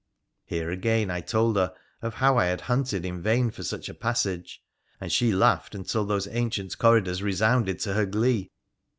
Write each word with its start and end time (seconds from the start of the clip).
Here, 0.45 0.71
again, 0.71 1.11
I 1.11 1.21
told 1.21 1.57
her 1.57 1.75
of 2.01 2.15
how 2.15 2.35
I 2.35 2.45
had 2.45 2.61
hunted 2.61 3.05
in 3.05 3.21
vain 3.21 3.51
for 3.51 3.61
such 3.61 3.87
a 3.87 3.93
passage, 3.93 4.59
and 4.99 5.11
she 5.11 5.31
laughed 5.31 5.75
until 5.75 6.05
those 6.05 6.27
ancient 6.29 6.75
corridors 6.79 7.21
resounded 7.21 7.77
to 7.81 7.93
her 7.93 8.07
glee. 8.07 8.49